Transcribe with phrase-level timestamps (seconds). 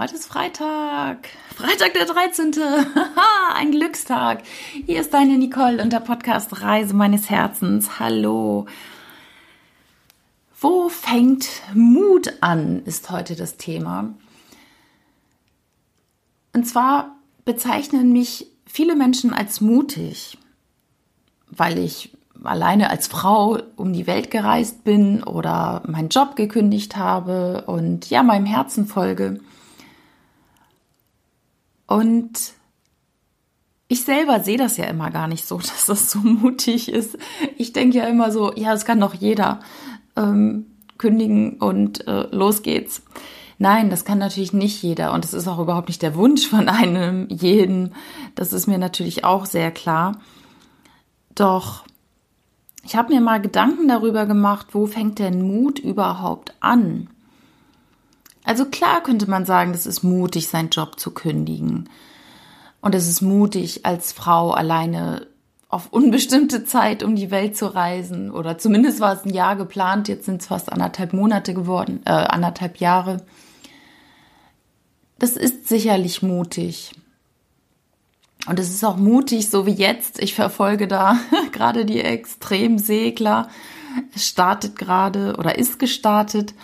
[0.00, 1.26] Heute ist Freitag.
[1.56, 2.54] Freitag der 13.
[3.56, 4.44] Ein Glückstag.
[4.86, 7.98] Hier ist deine Nicole und der Podcast Reise meines Herzens.
[7.98, 8.66] Hallo.
[10.60, 14.14] Wo fängt Mut an, ist heute das Thema.
[16.52, 20.38] Und zwar bezeichnen mich viele Menschen als mutig,
[21.48, 27.64] weil ich alleine als Frau um die Welt gereist bin oder meinen Job gekündigt habe
[27.66, 29.40] und ja, meinem Herzen folge.
[31.88, 32.52] Und
[33.88, 37.18] ich selber sehe das ja immer gar nicht so, dass das so mutig ist.
[37.56, 39.58] Ich denke ja immer so, ja, das kann doch jeder
[40.14, 40.66] ähm,
[40.98, 43.02] kündigen und äh, los geht's.
[43.60, 46.68] Nein, das kann natürlich nicht jeder und es ist auch überhaupt nicht der Wunsch von
[46.68, 47.94] einem jeden.
[48.36, 50.20] Das ist mir natürlich auch sehr klar.
[51.34, 51.84] Doch
[52.84, 57.08] ich habe mir mal Gedanken darüber gemacht, wo fängt denn Mut überhaupt an?
[58.48, 61.90] Also klar könnte man sagen, das ist mutig, seinen Job zu kündigen.
[62.80, 65.26] Und es ist mutig, als Frau alleine
[65.68, 68.30] auf unbestimmte Zeit um die Welt zu reisen.
[68.30, 72.10] Oder zumindest war es ein Jahr geplant, jetzt sind es fast anderthalb Monate geworden, äh,
[72.10, 73.18] anderthalb Jahre.
[75.18, 76.92] Das ist sicherlich mutig.
[78.46, 80.22] Und es ist auch mutig, so wie jetzt.
[80.22, 81.18] Ich verfolge da
[81.52, 83.50] gerade die Extremsegler.
[84.14, 86.54] Es startet gerade oder ist gestartet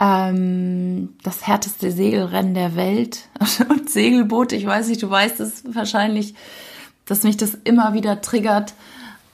[0.00, 3.28] ähm, das härteste Segelrennen der Welt
[3.68, 4.52] und Segelboot.
[4.52, 6.34] Ich weiß nicht, du weißt es wahrscheinlich,
[7.04, 8.74] dass mich das immer wieder triggert.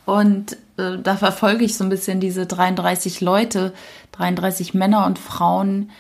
[0.05, 3.73] Und äh, da verfolge ich so ein bisschen diese 33 Leute,
[4.13, 5.91] 33 Männer und Frauen,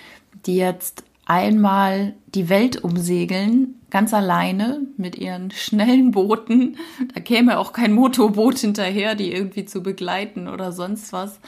[0.46, 6.76] die jetzt einmal die Welt umsegeln, ganz alleine mit ihren schnellen Booten.
[7.14, 11.38] Da käme auch kein Motorboot hinterher, die irgendwie zu begleiten oder sonst was.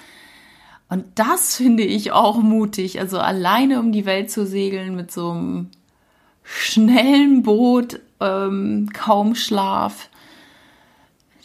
[0.88, 5.30] Und das finde ich auch mutig, also alleine um die Welt zu segeln mit so
[5.30, 5.70] einem
[6.42, 10.08] schnellen Boot, ähm, kaum Schlaf.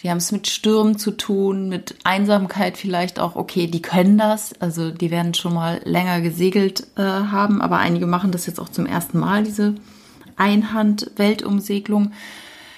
[0.02, 3.36] Die haben es mit Stürmen zu tun, mit Einsamkeit vielleicht auch.
[3.36, 8.06] Okay, die können das, also die werden schon mal länger gesegelt äh, haben, aber einige
[8.06, 9.76] machen das jetzt auch zum ersten Mal, diese
[10.36, 12.12] Einhand-Weltumsegelung.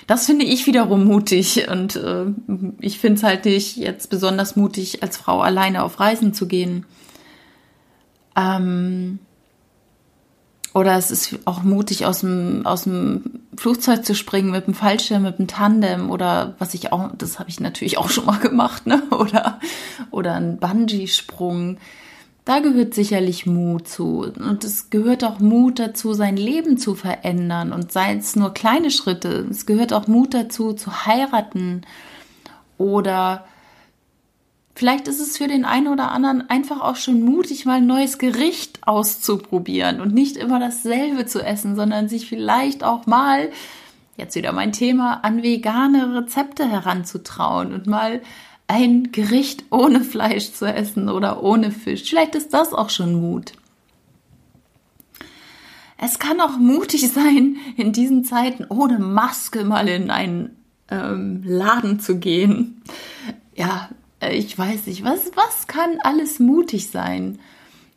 [0.07, 2.25] Das finde ich wiederum mutig und äh,
[2.79, 6.85] ich finde es halt nicht jetzt besonders mutig, als Frau alleine auf Reisen zu gehen.
[8.35, 9.19] Ähm,
[10.75, 15.23] oder es ist auch mutig, aus dem, aus dem Flugzeug zu springen mit dem Fallschirm,
[15.23, 18.85] mit dem Tandem oder was ich auch, das habe ich natürlich auch schon mal gemacht,
[18.85, 19.01] ne?
[19.11, 19.59] Oder,
[20.11, 21.77] oder ein Bungee-Sprung.
[22.45, 24.31] Da gehört sicherlich Mut zu.
[24.38, 27.73] Und es gehört auch Mut dazu, sein Leben zu verändern.
[27.73, 29.47] Und seien es nur kleine Schritte.
[29.50, 31.81] Es gehört auch Mut dazu, zu heiraten.
[32.78, 33.45] Oder
[34.75, 38.19] vielleicht ist es für den einen oder anderen einfach auch schon mutig, mal ein neues
[38.19, 43.50] Gericht auszuprobieren und nicht immer dasselbe zu essen, sondern sich vielleicht auch mal,
[44.17, 48.22] jetzt wieder mein Thema, an vegane Rezepte heranzutrauen und mal
[48.67, 52.03] ein Gericht ohne Fleisch zu essen oder ohne Fisch.
[52.03, 53.53] Vielleicht ist das auch schon Mut.
[55.97, 60.55] Es kann auch mutig sein, in diesen Zeiten ohne Maske mal in einen
[60.89, 62.81] ähm, Laden zu gehen.
[63.55, 63.89] Ja,
[64.19, 67.39] äh, ich weiß nicht, was, was kann alles mutig sein?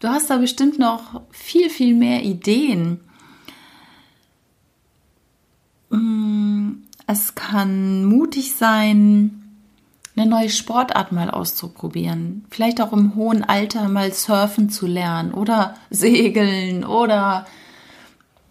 [0.01, 3.01] Du hast da bestimmt noch viel, viel mehr Ideen.
[5.91, 9.48] Mm, es kann mutig sein,
[10.19, 12.45] eine neue Sportart mal auszuprobieren.
[12.51, 17.47] Vielleicht auch im hohen Alter mal surfen zu lernen oder segeln oder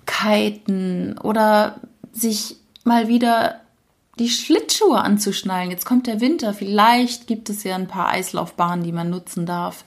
[0.05, 1.81] kiten oder
[2.13, 3.61] sich mal wieder
[4.17, 5.69] die Schlittschuhe anzuschnallen.
[5.69, 9.83] Jetzt kommt der Winter, vielleicht gibt es ja ein paar Eislaufbahnen, die man nutzen darf.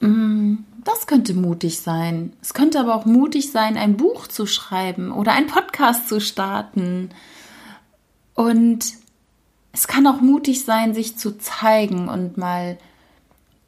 [0.00, 2.32] Mm, das könnte mutig sein.
[2.40, 7.10] Es könnte aber auch mutig sein, ein Buch zu schreiben oder einen Podcast zu starten.
[8.34, 8.94] Und
[9.76, 12.78] es kann auch mutig sein, sich zu zeigen und mal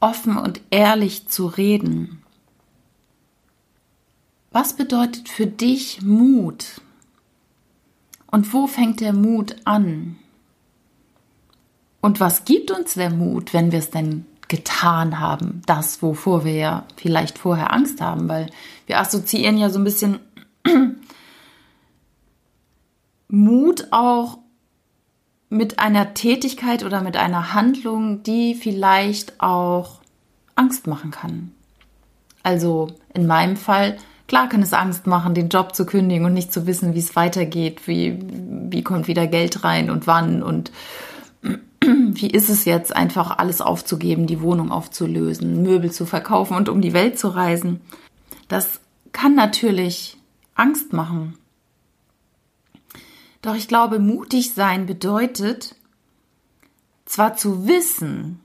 [0.01, 2.23] offen und ehrlich zu reden.
[4.51, 6.81] Was bedeutet für dich Mut?
[8.27, 10.17] Und wo fängt der Mut an?
[12.01, 15.61] Und was gibt uns der Mut, wenn wir es denn getan haben?
[15.67, 18.49] Das, wovor wir ja vielleicht vorher Angst haben, weil
[18.87, 20.21] wir assoziieren ja so ein bisschen
[23.29, 24.39] Mut auch
[25.51, 30.01] mit einer Tätigkeit oder mit einer Handlung, die vielleicht auch
[30.55, 31.53] Angst machen kann.
[32.43, 33.97] Also in meinem Fall,
[34.27, 37.17] klar kann es Angst machen, den Job zu kündigen und nicht zu wissen, wie es
[37.17, 38.19] weitergeht, wie,
[38.71, 40.71] wie kommt wieder Geld rein und wann und
[41.83, 46.81] wie ist es jetzt, einfach alles aufzugeben, die Wohnung aufzulösen, Möbel zu verkaufen und um
[46.81, 47.81] die Welt zu reisen.
[48.49, 48.81] Das
[49.13, 50.17] kann natürlich
[50.55, 51.39] Angst machen.
[53.43, 55.77] Doch ich glaube, mutig sein bedeutet
[57.05, 58.41] zwar zu wissen,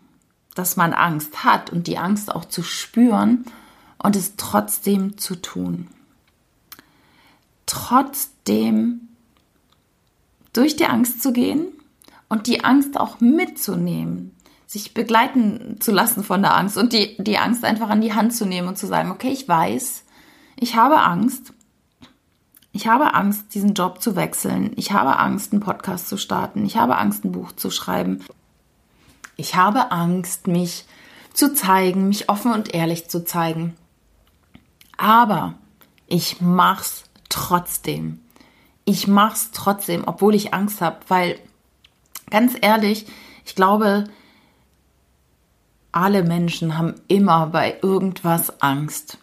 [0.56, 3.46] dass man Angst hat und die Angst auch zu spüren
[3.98, 5.88] und es trotzdem zu tun.
[7.66, 9.08] Trotzdem
[10.54, 11.68] durch die Angst zu gehen
[12.30, 14.36] und die Angst auch mitzunehmen,
[14.68, 18.36] sich begleiten zu lassen von der Angst und die, die Angst einfach an die Hand
[18.36, 20.04] zu nehmen und zu sagen, okay, ich weiß,
[20.56, 21.53] ich habe Angst.
[22.76, 24.72] Ich habe Angst, diesen Job zu wechseln.
[24.78, 26.66] Ich habe Angst, einen Podcast zu starten.
[26.66, 28.26] Ich habe Angst, ein Buch zu schreiben.
[29.36, 30.86] Ich habe Angst, mich
[31.34, 33.76] zu zeigen, mich offen und ehrlich zu zeigen.
[34.98, 35.54] Aber
[36.08, 38.20] ich mach's trotzdem.
[38.86, 41.40] Ich mach's trotzdem, obwohl ich Angst habe, weil
[42.32, 43.06] ganz ehrlich,
[43.46, 44.06] ich glaube,
[45.92, 49.20] alle Menschen haben immer bei irgendwas Angst.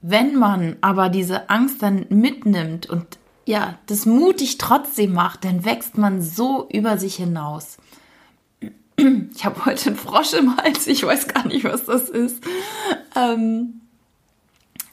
[0.00, 5.96] Wenn man aber diese Angst dann mitnimmt und ja, das mutig trotzdem macht, dann wächst
[5.96, 7.78] man so über sich hinaus.
[9.34, 12.42] Ich habe heute einen Frosch im Hals, ich weiß gar nicht, was das ist.
[13.16, 13.80] Ähm,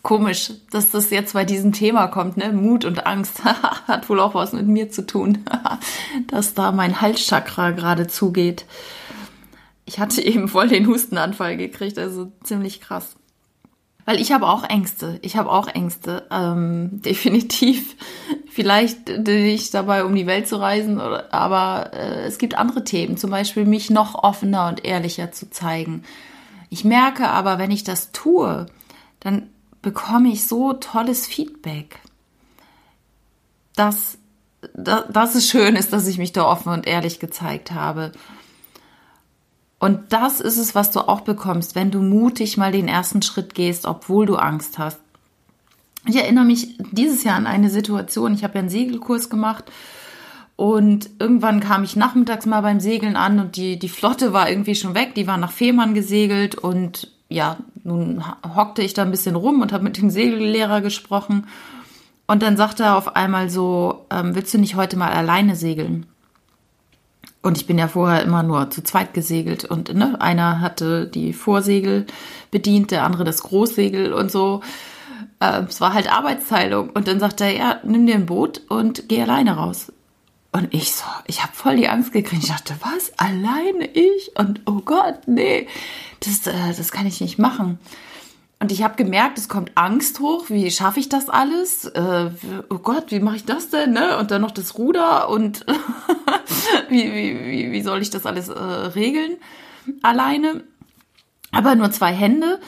[0.03, 2.53] komisch, dass das jetzt bei diesem Thema kommt, ne?
[2.53, 5.43] Mut und Angst hat wohl auch was mit mir zu tun,
[6.27, 8.65] dass da mein Halschakra gerade zugeht.
[9.85, 13.15] Ich hatte eben voll den Hustenanfall gekriegt, also ziemlich krass.
[14.05, 15.19] Weil ich habe auch Ängste.
[15.23, 16.27] Ich habe auch Ängste.
[16.31, 17.95] Ähm, definitiv.
[18.49, 23.17] Vielleicht nicht dabei, um die Welt zu reisen, oder, aber äh, es gibt andere Themen.
[23.17, 26.03] Zum Beispiel mich noch offener und ehrlicher zu zeigen.
[26.69, 28.67] Ich merke aber, wenn ich das tue,
[29.19, 29.49] dann
[29.81, 31.99] bekomme ich so tolles Feedback,
[33.75, 34.17] dass,
[34.73, 38.11] dass, dass es schön ist, dass ich mich da offen und ehrlich gezeigt habe.
[39.85, 43.53] Und das ist es, was du auch bekommst, wenn du mutig mal den ersten Schritt
[43.53, 44.97] gehst, obwohl du Angst hast.
[46.07, 48.33] Ich erinnere mich dieses Jahr an eine Situation.
[48.33, 49.65] Ich habe ja einen Segelkurs gemacht
[50.55, 54.73] und irgendwann kam ich nachmittags mal beim Segeln an und die, die Flotte war irgendwie
[54.73, 55.13] schon weg.
[55.13, 58.23] Die war nach Fehmarn gesegelt und ja, nun
[58.55, 61.45] hockte ich da ein bisschen rum und habe mit dem Segellehrer gesprochen.
[62.25, 66.07] Und dann sagte er auf einmal so, ähm, willst du nicht heute mal alleine segeln?
[67.45, 71.31] Und ich bin ja vorher immer nur zu zweit gesegelt und ne, einer hatte die
[71.31, 72.07] Vorsegel
[72.49, 74.61] bedient, der andere das Großsegel und so.
[75.39, 76.89] Äh, es war halt Arbeitsteilung.
[76.89, 79.93] Und dann sagt er, ja, nimm dir ein Boot und geh alleine raus.
[80.53, 82.41] Und ich so, ich habe voll die Angst gekriegt.
[82.41, 83.11] Ich dachte, was?
[83.19, 84.31] Alleine ich?
[84.39, 85.67] Und oh Gott, nee,
[86.21, 87.77] das, äh, das kann ich nicht machen.
[88.65, 90.49] Und ich habe gemerkt, es kommt Angst hoch.
[90.49, 91.85] Wie schaffe ich das alles?
[91.85, 92.31] Äh,
[92.71, 93.93] oh Gott, wie mache ich das denn?
[93.93, 94.17] Ne?
[94.17, 95.63] Und dann noch das Ruder und
[96.89, 99.37] wie, wie, wie soll ich das alles äh, regeln
[100.01, 100.63] alleine?
[101.51, 102.59] Aber nur zwei Hände.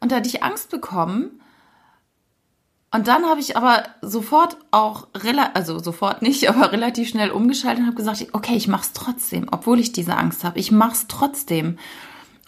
[0.00, 1.40] Und da hatte ich Angst bekommen.
[2.90, 5.06] Und dann habe ich aber sofort auch,
[5.54, 9.46] also sofort nicht, aber relativ schnell umgeschaltet und habe gesagt, okay, ich mache es trotzdem,
[9.52, 10.58] obwohl ich diese Angst habe.
[10.58, 11.78] Ich mache es trotzdem.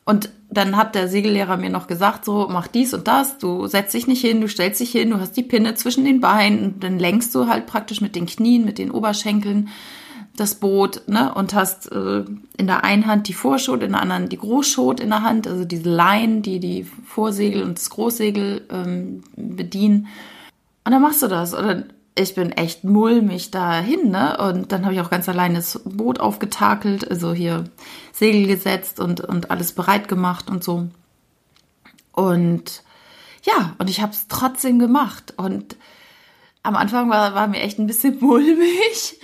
[0.08, 3.92] Und dann hat der Segellehrer mir noch gesagt, so, mach dies und das, du setzt
[3.92, 6.82] dich nicht hin, du stellst dich hin, du hast die Pinne zwischen den Beinen, und
[6.82, 9.68] dann lenkst du halt praktisch mit den Knien, mit den Oberschenkeln
[10.34, 12.24] das Boot, ne, und hast äh,
[12.56, 15.66] in der einen Hand die Vorschot, in der anderen die Großschot in der Hand, also
[15.66, 20.06] diese Leinen, die die Vorsegel und das Großsegel ähm, bedienen.
[20.86, 21.52] Und dann machst du das.
[21.52, 21.84] Oder
[22.18, 24.36] ich bin echt mulmig dahin, ne?
[24.38, 27.64] Und dann habe ich auch ganz allein das Boot aufgetakelt, also hier
[28.12, 30.88] Segel gesetzt und, und alles bereit gemacht und so.
[32.12, 32.82] Und
[33.44, 35.34] ja, und ich habe es trotzdem gemacht.
[35.36, 35.76] Und
[36.62, 39.20] am Anfang war, war mir echt ein bisschen mulmig.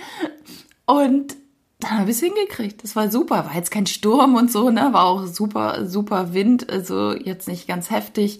[0.85, 1.35] Und
[1.79, 2.83] dann habe ich es hingekriegt.
[2.83, 3.45] Das war super.
[3.45, 4.89] War jetzt kein Sturm und so, ne?
[4.93, 6.69] War auch super, super Wind.
[6.69, 8.39] Also jetzt nicht ganz heftig,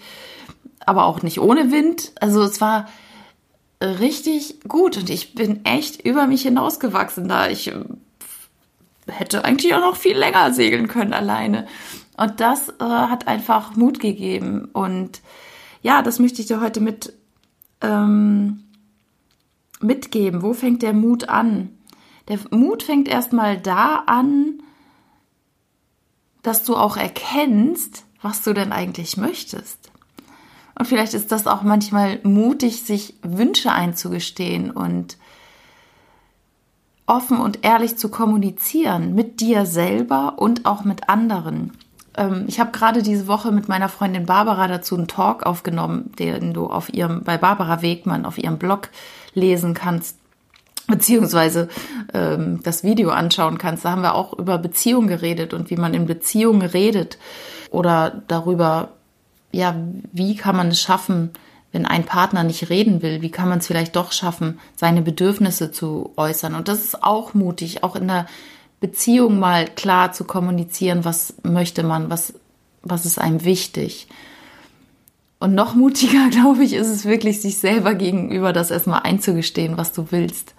[0.80, 2.14] aber auch nicht ohne Wind.
[2.20, 2.88] Also es war
[3.86, 7.50] richtig gut und ich bin echt über mich hinausgewachsen da.
[7.50, 7.84] Ich äh,
[9.08, 11.68] hätte eigentlich auch noch viel länger segeln können alleine.
[12.18, 14.70] Und das äh, hat einfach Mut gegeben.
[14.72, 15.22] Und
[15.82, 17.13] ja, das möchte ich dir heute mit
[17.82, 18.63] ähm,
[19.82, 20.42] mitgeben.
[20.42, 21.70] Wo fängt der Mut an?
[22.27, 24.62] Der Mut fängt erstmal da an,
[26.42, 29.92] dass du auch erkennst, was du denn eigentlich möchtest.
[30.77, 35.17] Und vielleicht ist das auch manchmal mutig, sich Wünsche einzugestehen und
[37.08, 41.72] offen und ehrlich zu kommunizieren mit dir selber und auch mit anderen.
[42.17, 46.53] Ähm, ich habe gerade diese Woche mit meiner Freundin Barbara dazu einen Talk aufgenommen, den
[46.53, 48.89] du auf ihrem, bei Barbara Wegmann auf ihrem Blog
[49.34, 50.17] lesen kannst
[50.88, 51.67] beziehungsweise
[52.13, 53.86] ähm, das Video anschauen kannst.
[53.86, 57.17] Da haben wir auch über Beziehungen geredet und wie man in Beziehungen redet
[57.72, 58.89] oder darüber,
[59.56, 59.74] ja,
[60.12, 61.32] wie kann man es schaffen,
[61.72, 65.72] wenn ein Partner nicht reden will, wie kann man es vielleicht doch schaffen, seine Bedürfnisse
[65.72, 66.56] zu äußern?
[66.56, 68.28] Und das ist auch mutig, auch in der
[68.82, 72.34] Beziehung mal klar zu kommunizieren, was möchte man, was,
[72.84, 74.08] was ist einem wichtig.
[75.40, 79.94] Und noch mutiger, glaube ich, ist es wirklich, sich selber gegenüber das erstmal einzugestehen, was
[79.94, 80.54] du willst.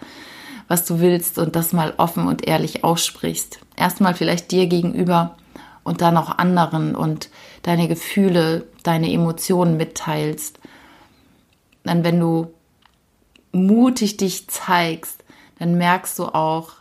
[0.68, 3.60] Was du willst und das mal offen und ehrlich aussprichst.
[3.76, 5.36] Erstmal vielleicht dir gegenüber
[5.86, 7.30] und dann auch anderen und
[7.62, 10.60] deine Gefühle, deine Emotionen mitteilst
[11.86, 12.52] dann wenn du
[13.52, 15.24] mutig dich zeigst,
[15.58, 16.72] dann merkst du auch,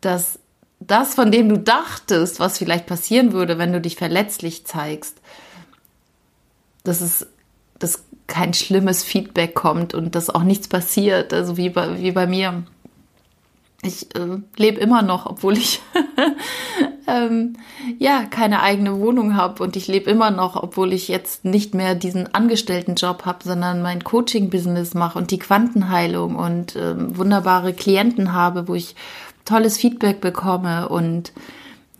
[0.00, 0.38] dass
[0.78, 5.20] das, von dem du dachtest, was vielleicht passieren würde, wenn du dich verletzlich zeigst,
[6.84, 7.26] dass es
[7.78, 12.26] dass kein schlimmes Feedback kommt und dass auch nichts passiert, also wie bei, wie bei
[12.26, 12.62] mir.
[13.82, 15.80] Ich äh, lebe immer noch, obwohl ich
[17.06, 17.54] ähm,
[17.98, 21.94] ja keine eigene Wohnung habe und ich lebe immer noch, obwohl ich jetzt nicht mehr
[21.94, 28.68] diesen Angestelltenjob habe, sondern mein Coaching-Business mache und die Quantenheilung und ähm, wunderbare Klienten habe,
[28.68, 28.94] wo ich
[29.44, 30.88] tolles Feedback bekomme.
[30.88, 31.32] Und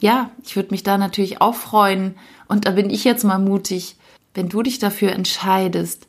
[0.01, 2.17] ja, ich würde mich da natürlich auch freuen.
[2.49, 3.97] Und da bin ich jetzt mal mutig,
[4.35, 6.09] wenn du dich dafür entscheidest,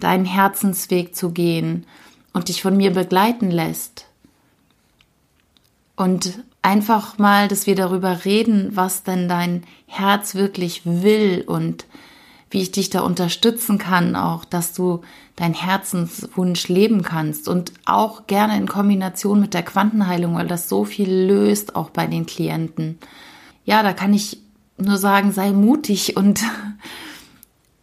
[0.00, 1.86] deinen Herzensweg zu gehen
[2.32, 4.06] und dich von mir begleiten lässt.
[5.94, 11.86] Und einfach mal, dass wir darüber reden, was denn dein Herz wirklich will und
[12.50, 15.00] wie ich dich da unterstützen kann, auch, dass du
[15.36, 20.84] dein Herzenswunsch leben kannst und auch gerne in Kombination mit der Quantenheilung, weil das so
[20.84, 22.98] viel löst, auch bei den Klienten.
[23.64, 24.38] Ja, da kann ich
[24.76, 26.42] nur sagen, sei mutig und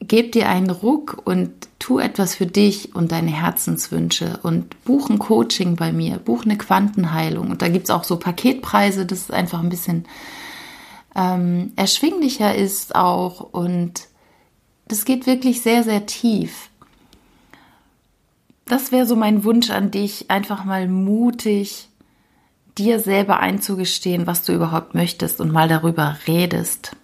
[0.01, 5.19] gib dir einen Ruck und tu etwas für dich und deine Herzenswünsche und buch ein
[5.19, 7.49] Coaching bei mir, buch eine Quantenheilung.
[7.49, 10.05] Und da gibt es auch so Paketpreise, dass es einfach ein bisschen
[11.15, 14.07] ähm, erschwinglicher ist auch und
[14.87, 16.69] das geht wirklich sehr, sehr tief.
[18.65, 21.89] Das wäre so mein Wunsch an dich, einfach mal mutig
[22.77, 26.95] dir selber einzugestehen, was du überhaupt möchtest und mal darüber redest,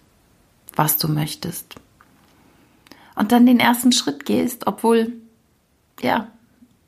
[0.74, 1.76] was du möchtest
[3.16, 5.12] und dann den ersten Schritt gehst, obwohl,
[6.00, 6.28] ja,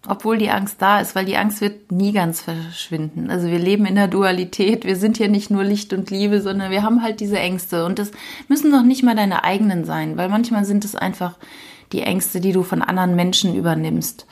[0.07, 3.31] obwohl die Angst da ist, weil die Angst wird nie ganz verschwinden.
[3.31, 6.71] Also wir leben in der Dualität, wir sind hier nicht nur Licht und Liebe, sondern
[6.71, 8.13] wir haben halt diese Ängste und das
[8.47, 11.37] müssen doch nicht mal deine eigenen sein, weil manchmal sind es einfach
[11.93, 14.27] die Ängste, die du von anderen Menschen übernimmst,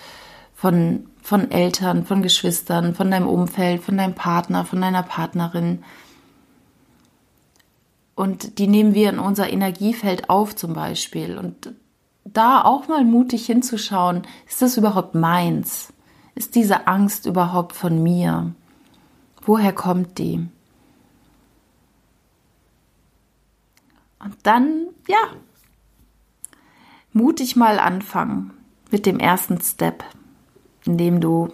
[0.55, 5.83] von von Eltern, von Geschwistern, von deinem Umfeld, von deinem Partner, von deiner Partnerin.
[8.15, 11.37] Und die nehmen wir in unser Energiefeld auf zum Beispiel.
[11.37, 11.73] Und
[12.33, 15.93] da auch mal mutig hinzuschauen, ist das überhaupt meins?
[16.35, 18.55] Ist diese Angst überhaupt von mir?
[19.43, 20.47] Woher kommt die?
[24.19, 25.19] Und dann, ja,
[27.13, 28.53] mutig mal anfangen
[28.91, 30.05] mit dem ersten Step,
[30.85, 31.53] indem du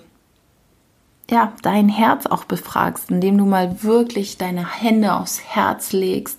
[1.30, 6.38] ja, dein Herz auch befragst, indem du mal wirklich deine Hände aufs Herz legst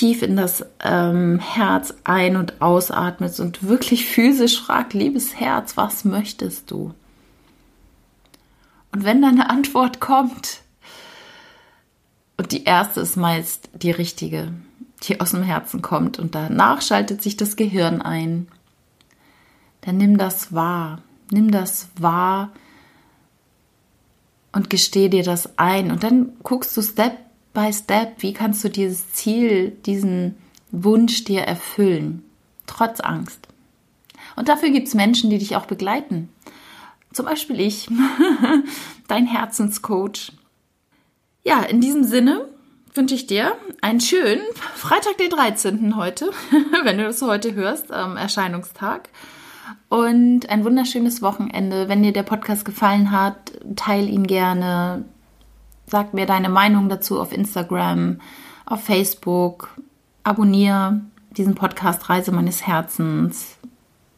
[0.00, 6.06] tief in das ähm, Herz ein- und ausatmest und wirklich physisch fragt, liebes Herz, was
[6.06, 6.94] möchtest du?
[8.92, 10.62] Und wenn deine Antwort kommt,
[12.38, 14.54] und die erste ist meist die richtige,
[15.02, 18.48] die aus dem Herzen kommt und danach schaltet sich das Gehirn ein,
[19.82, 22.52] dann nimm das wahr, nimm das wahr
[24.52, 27.18] und gesteh dir das ein und dann guckst du Step
[27.52, 30.36] by Step, wie kannst du dieses Ziel, diesen
[30.70, 32.24] Wunsch dir erfüllen,
[32.66, 33.48] trotz Angst.
[34.36, 36.28] Und dafür gibt es Menschen, die dich auch begleiten.
[37.12, 37.88] Zum Beispiel ich,
[39.08, 40.32] dein Herzenscoach.
[41.42, 42.46] Ja, in diesem Sinne
[42.94, 44.42] wünsche ich dir einen schönen
[44.74, 45.96] Freitag, den 13.
[45.96, 46.30] heute,
[46.84, 49.08] wenn du das heute hörst, ähm, Erscheinungstag.
[49.88, 51.88] Und ein wunderschönes Wochenende.
[51.88, 55.04] Wenn dir der Podcast gefallen hat, teile ihn gerne,
[55.90, 58.20] Sag mir deine Meinung dazu auf Instagram,
[58.64, 59.70] auf Facebook.
[60.22, 61.00] Abonniere
[61.36, 63.56] diesen Podcast Reise meines Herzens.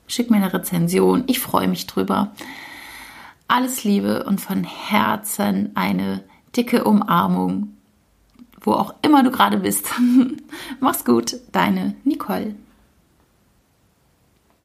[0.06, 1.24] Schick mir eine Rezension.
[1.28, 2.32] Ich freue mich drüber.
[3.48, 6.22] Alles Liebe und von Herzen eine
[6.54, 7.74] dicke Umarmung,
[8.60, 9.86] wo auch immer du gerade bist.
[10.80, 12.54] Mach's gut, deine Nicole.